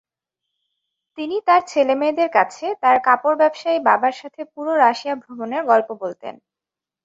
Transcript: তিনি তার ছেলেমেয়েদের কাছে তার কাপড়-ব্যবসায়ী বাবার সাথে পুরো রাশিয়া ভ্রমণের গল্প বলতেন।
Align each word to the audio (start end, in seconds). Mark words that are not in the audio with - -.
তিনি 1.17 1.37
তার 1.47 1.61
ছেলেমেয়েদের 1.67 2.29
কাছে 2.31 2.65
তার 2.83 2.97
কাপড়-ব্যবসায়ী 3.07 3.79
বাবার 3.87 4.13
সাথে 4.13 4.41
পুরো 4.53 4.71
রাশিয়া 4.77 5.15
ভ্রমণের 5.21 5.63
গল্প 5.65 5.89
বলতেন। 6.03 6.35